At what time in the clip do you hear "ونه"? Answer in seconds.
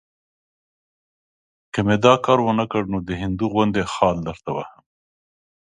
2.43-2.65